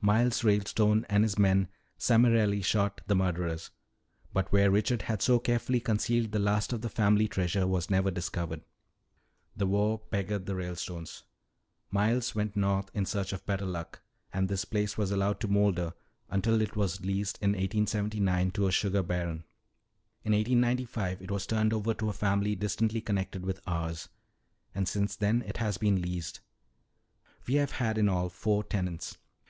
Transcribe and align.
Miles 0.00 0.42
Ralestone 0.42 1.04
and 1.10 1.24
his 1.24 1.38
men 1.38 1.68
summarily 1.98 2.62
shot 2.62 3.02
the 3.06 3.14
murderers. 3.14 3.70
But 4.32 4.50
where 4.50 4.70
Richard 4.70 5.02
had 5.02 5.20
so 5.20 5.38
carefully 5.38 5.78
concealed 5.78 6.32
the 6.32 6.38
last 6.38 6.72
of 6.72 6.80
the 6.80 6.88
family 6.88 7.28
treasure 7.28 7.66
was 7.66 7.90
never 7.90 8.10
discovered. 8.10 8.62
"The 9.54 9.66
war 9.66 10.00
beggared 10.08 10.46
the 10.46 10.54
Ralestones. 10.54 11.24
Miles 11.90 12.34
went 12.34 12.56
north 12.56 12.90
in 12.94 13.04
search 13.04 13.34
of 13.34 13.44
better 13.44 13.66
luck, 13.66 14.00
and 14.32 14.48
this 14.48 14.64
place 14.64 14.96
was 14.96 15.10
allowed 15.10 15.38
to 15.40 15.48
molder 15.48 15.92
until 16.30 16.62
it 16.62 16.76
was 16.76 17.02
leased 17.04 17.36
in 17.42 17.50
1879 17.50 18.52
to 18.52 18.66
a 18.68 18.72
sugar 18.72 19.02
baron. 19.02 19.44
In 20.22 20.32
1895 20.32 21.20
it 21.20 21.30
was 21.30 21.46
turned 21.46 21.74
over 21.74 21.92
to 21.92 22.08
a 22.08 22.14
family 22.14 22.54
distantly 22.56 23.02
connected 23.02 23.44
with 23.44 23.60
ours. 23.66 24.08
And 24.74 24.88
since 24.88 25.14
then 25.14 25.42
it 25.42 25.58
has 25.58 25.76
been 25.76 26.00
leased. 26.00 26.40
We 27.46 27.56
have 27.56 27.72
had 27.72 27.98
in 27.98 28.08
all 28.08 28.30
four 28.30 28.64
tenants." 28.64 29.18